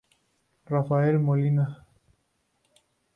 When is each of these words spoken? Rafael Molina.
Rafael 0.65 1.19
Molina. 1.19 1.85